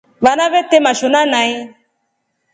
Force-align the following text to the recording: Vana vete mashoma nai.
Vana 0.25 0.45
vete 0.53 0.77
mashoma 0.85 1.21
nai. 1.33 1.51